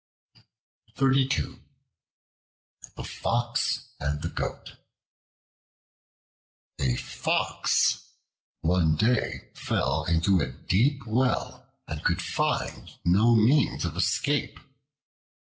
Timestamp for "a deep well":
10.39-11.71